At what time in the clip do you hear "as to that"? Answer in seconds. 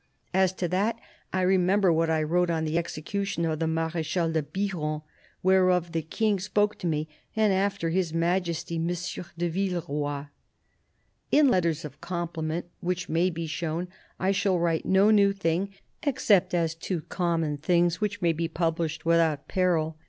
0.33-0.97